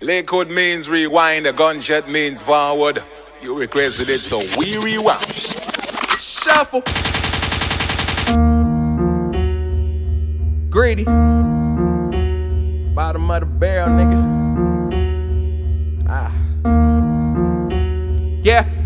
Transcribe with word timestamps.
Lakewood 0.00 0.48
means 0.48 0.88
rewind, 0.88 1.44
a 1.48 1.52
gunshot 1.52 2.08
means 2.08 2.40
forward. 2.40 3.02
You 3.42 3.58
requested 3.58 4.08
it, 4.08 4.20
so 4.20 4.38
we 4.56 4.76
rewind. 4.76 5.26
Shuffle. 6.20 6.82
Greedy. 10.70 11.02
Bottom 12.94 13.28
of 13.28 13.40
the 13.40 13.46
barrel, 13.46 13.88
nigga. 13.88 14.22
Ah. 16.08 16.32
Yeah. 18.44 18.77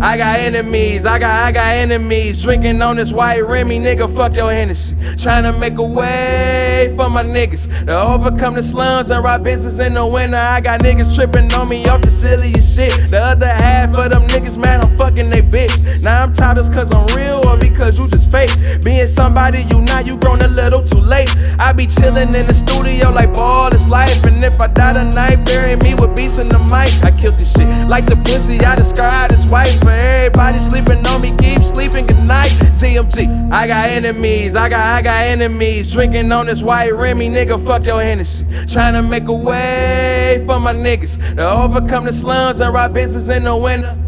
I 0.00 0.16
got 0.16 0.38
enemies, 0.38 1.04
I 1.04 1.18
got 1.18 1.46
I 1.46 1.50
got 1.50 1.74
enemies. 1.74 2.40
Drinking 2.42 2.80
on 2.82 2.96
this 2.96 3.12
white 3.12 3.40
Remy, 3.40 3.80
nigga, 3.80 4.14
fuck 4.14 4.34
your 4.34 4.52
Hennessy. 4.52 4.96
Trying 5.16 5.42
to 5.42 5.52
make 5.52 5.76
a 5.78 5.82
way 5.82 6.94
for 6.96 7.10
my 7.10 7.24
niggas 7.24 7.86
to 7.86 8.00
overcome 8.00 8.54
the 8.54 8.62
slums 8.62 9.10
and 9.10 9.24
rob 9.24 9.42
business 9.42 9.80
in 9.80 9.94
the 9.94 10.06
winter. 10.06 10.36
I 10.36 10.60
got 10.60 10.80
niggas 10.80 11.16
tripping 11.16 11.52
on 11.54 11.68
me 11.68 11.84
off 11.86 12.02
the 12.02 12.10
silliest 12.10 12.76
shit. 12.76 12.92
The 13.10 13.18
other 13.18 13.48
half 13.48 13.96
of 13.98 14.12
them 14.12 14.22
niggas, 14.28 14.56
man, 14.56 14.82
I'm 14.82 14.96
fucking 14.96 15.30
they 15.30 15.42
bitch. 15.42 16.04
Now 16.04 16.22
I'm 16.22 16.32
tired 16.32 16.58
cause 16.72 16.94
I'm 16.94 17.06
real 17.16 17.37
or 17.48 17.56
because 17.56 17.98
you 17.98 18.08
just 18.08 18.30
fake. 18.30 18.50
Being 18.84 19.06
somebody 19.06 19.62
you 19.70 19.80
now 19.80 20.00
you 20.00 20.16
grown 20.18 20.42
a 20.42 20.48
little 20.48 20.82
too 20.82 21.00
late. 21.00 21.28
I 21.58 21.72
be 21.72 21.86
chilling 21.86 22.34
in 22.34 22.46
the 22.46 22.54
studio 22.54 23.10
like 23.10 23.32
ball 23.34 23.74
is 23.74 23.88
life. 23.88 24.24
And 24.24 24.44
if 24.44 24.60
I 24.60 24.66
die 24.68 24.92
tonight, 24.92 25.44
bury 25.44 25.76
me 25.76 25.94
with 25.94 26.14
beats 26.14 26.38
in 26.38 26.48
the 26.48 26.58
mic. 26.58 26.92
I 27.02 27.10
killed 27.18 27.38
this 27.38 27.52
shit 27.52 27.68
like 27.88 28.06
the 28.06 28.16
pussy 28.16 28.60
I 28.64 28.76
described 28.76 29.32
as 29.32 29.46
wife. 29.50 29.80
For 29.80 29.90
everybody 29.90 30.58
sleeping 30.58 31.06
on 31.06 31.22
me, 31.22 31.36
keep 31.38 31.60
sleeping 31.62 32.06
good 32.06 32.28
night. 32.28 32.50
GMG, 32.78 33.50
I 33.50 33.66
got 33.66 33.90
enemies, 33.90 34.54
I 34.54 34.68
got 34.68 34.86
I 34.86 35.02
got 35.02 35.24
enemies. 35.24 35.92
Drinking 35.92 36.30
on 36.30 36.46
this 36.46 36.62
white 36.62 36.94
Remy, 36.94 37.28
nigga, 37.28 37.64
fuck 37.64 37.84
your 37.84 38.00
Hennessy. 38.00 38.46
Trying 38.66 38.94
to 38.94 39.02
make 39.02 39.26
a 39.26 39.32
way 39.32 40.44
for 40.46 40.60
my 40.60 40.72
niggas 40.72 41.36
to 41.36 41.50
overcome 41.50 42.04
the 42.04 42.12
slums 42.12 42.60
and 42.60 42.72
rob 42.72 42.94
business 42.94 43.28
in 43.28 43.44
the 43.44 43.56
winter. 43.56 44.07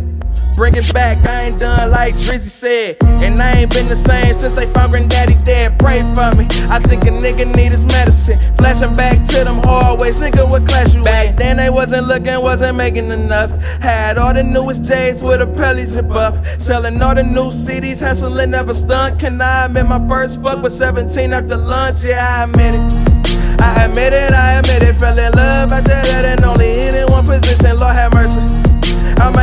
Bring 0.55 0.75
it 0.77 0.93
back, 0.93 1.27
I 1.27 1.47
ain't 1.47 1.59
done 1.59 1.91
like 1.91 2.15
Drizzy 2.15 2.51
said. 2.51 2.97
And 3.23 3.39
I 3.41 3.53
ain't 3.53 3.73
been 3.73 3.87
the 3.87 3.97
same 3.97 4.35
since 4.35 4.55
they 4.55 4.67
found 4.73 4.93
granddaddy 4.93 5.35
dead. 5.45 5.79
Pray 5.79 5.99
for 5.99 6.31
me, 6.37 6.47
I 6.71 6.79
think 6.81 7.05
a 7.05 7.11
nigga 7.11 7.47
need 7.57 7.73
his 7.73 7.85
medicine. 7.85 8.41
Flashing 8.59 8.93
back 8.93 9.25
to 9.27 9.45
them 9.45 9.59
hallways, 9.65 10.21
nigga, 10.21 10.51
what 10.51 10.67
class 10.67 10.95
you 10.95 11.03
Back 11.03 11.27
in? 11.27 11.37
then 11.37 11.57
they 11.57 11.71
wasn't 11.71 12.07
looking, 12.07 12.41
wasn't 12.41 12.77
making 12.77 13.11
enough. 13.11 13.51
Had 13.81 14.19
all 14.19 14.35
the 14.35 14.43
newest 14.43 14.85
J's 14.85 15.23
with 15.23 15.41
a 15.41 15.47
pelly 15.47 15.85
zip 15.85 16.11
up. 16.11 16.35
Selling 16.59 17.01
all 17.01 17.15
the 17.15 17.23
new 17.23 17.49
CDs, 17.51 18.01
hustling 18.01 18.51
never 18.51 18.75
stunt. 18.75 19.19
Can 19.21 19.41
I 19.41 19.67
admit 19.67 19.87
my 19.87 20.07
first 20.09 20.43
fuck 20.43 20.63
was 20.63 20.77
17 20.77 21.33
after 21.33 21.57
lunch? 21.57 22.03
Yeah, 22.03 22.21
I 22.41 22.45
admit 22.45 22.75
it. 22.75 23.11
I 23.63 23.85
admit 23.85 24.15
it, 24.15 24.33
I 24.33 24.59
admit 24.59 24.83
it. 24.83 24.95
Fell 24.95 25.19
in 25.19 25.33
love 25.33 25.73
after 25.73 25.91
that 25.91 26.25
and 26.25 26.45
only 26.45 26.70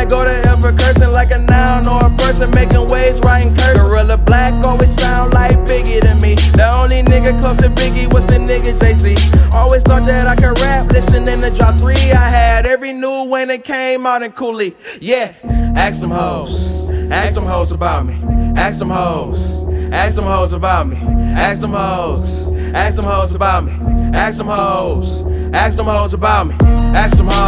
go 0.09 0.25
to 0.25 0.33
hell 0.47 0.59
for 0.61 0.71
cursing 0.71 1.11
like 1.11 1.31
a 1.31 1.39
noun 1.39 1.87
or 1.87 2.05
a 2.05 2.09
person 2.17 2.49
making 2.51 2.87
waves, 2.87 3.19
writing 3.21 3.55
curses. 3.55 3.81
Guerilla 3.81 4.17
Black 4.17 4.53
always 4.65 4.93
sound 4.93 5.33
like 5.33 5.57
Biggie 5.67 6.01
to 6.01 6.15
me. 6.15 6.35
The 6.35 6.71
only 6.75 7.01
nigga 7.03 7.39
close 7.41 7.57
to 7.57 7.69
Biggie 7.69 8.11
was 8.13 8.25
the 8.25 8.37
nigga 8.37 8.75
Z. 8.77 9.15
Always 9.55 9.83
thought 9.83 10.03
that 10.05 10.27
I 10.27 10.35
could 10.35 10.59
rap, 10.59 10.91
listening 10.91 11.41
to 11.41 11.49
drop 11.49 11.79
three. 11.79 12.11
I 12.11 12.29
had 12.29 12.65
every 12.65 12.93
new 12.93 13.23
when 13.25 13.49
it 13.49 13.63
came 13.63 14.05
out 14.05 14.23
in 14.23 14.31
Cooley. 14.31 14.75
Yeah, 14.99 15.33
ask 15.75 15.99
them 15.99 16.11
hoes, 16.11 16.89
ask 17.11 17.35
them 17.35 17.45
hoes 17.45 17.71
about 17.71 18.05
me, 18.05 18.15
ask 18.57 18.79
them 18.79 18.89
hoes, 18.89 19.63
ask 19.91 20.15
them 20.15 20.25
hoes 20.25 20.53
about 20.53 20.87
me, 20.87 20.97
ask 20.97 21.61
them 21.61 21.71
hoes, 21.71 22.51
ask 22.73 22.95
them 22.95 23.05
hoes 23.05 23.33
about 23.33 23.65
me, 23.65 23.71
ask 24.15 24.37
them 24.37 24.47
hoes, 24.47 25.23
ask 25.53 25.77
them 25.77 25.85
hoes 25.85 26.13
about 26.13 26.47
me, 26.47 26.55
ask 26.95 27.17
them 27.17 27.27
hoes. 27.29 27.46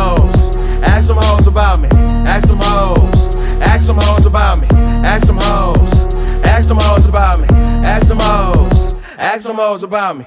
Them 3.90 3.98
hoes 4.02 4.26
about 4.26 4.62
me. 4.62 4.68
Ask 5.04 5.26
them 5.26 5.38
hoes. 5.40 6.16
Ask 6.45 6.68
them 6.68 6.78
hoes 6.80 7.10
about 7.10 7.39
me. 7.39 7.48
Ask 7.88 8.08
them 8.08 8.20
hoes. 8.20 8.94
Ask 9.17 9.48
them 9.48 9.55
hoes 9.55 9.83
about 9.83 10.17
me. 10.17 10.26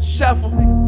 Shuffle. 0.00 0.83